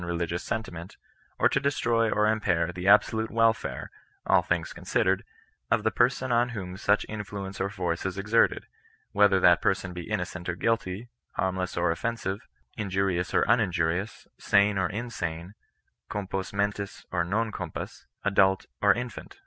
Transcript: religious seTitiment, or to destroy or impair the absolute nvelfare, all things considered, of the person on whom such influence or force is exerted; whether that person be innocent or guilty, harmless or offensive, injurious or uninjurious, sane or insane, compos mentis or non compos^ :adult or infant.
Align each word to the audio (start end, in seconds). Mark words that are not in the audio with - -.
religious 0.05 0.43
seTitiment, 0.43 0.95
or 1.37 1.47
to 1.49 1.59
destroy 1.59 2.09
or 2.09 2.27
impair 2.27 2.71
the 2.73 2.87
absolute 2.87 3.29
nvelfare, 3.29 3.87
all 4.25 4.41
things 4.41 4.73
considered, 4.73 5.23
of 5.69 5.83
the 5.83 5.91
person 5.91 6.31
on 6.31 6.49
whom 6.49 6.75
such 6.75 7.05
influence 7.07 7.61
or 7.61 7.69
force 7.69 8.03
is 8.03 8.17
exerted; 8.17 8.65
whether 9.11 9.39
that 9.39 9.61
person 9.61 9.93
be 9.93 10.09
innocent 10.09 10.49
or 10.49 10.55
guilty, 10.55 11.07
harmless 11.33 11.77
or 11.77 11.91
offensive, 11.91 12.47
injurious 12.77 13.31
or 13.31 13.43
uninjurious, 13.47 14.25
sane 14.39 14.75
or 14.79 14.89
insane, 14.89 15.53
compos 16.09 16.51
mentis 16.51 17.05
or 17.11 17.23
non 17.23 17.51
compos^ 17.51 18.05
:adult 18.25 18.65
or 18.81 18.91
infant. 18.95 19.37